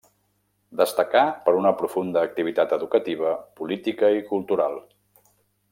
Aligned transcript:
Destacà 0.79 1.21
per 1.49 1.53
una 1.59 1.73
profunda 1.81 2.23
activitat 2.29 2.75
educativa, 2.79 3.35
política 3.61 4.11
i 4.21 4.25
cultural. 4.31 4.81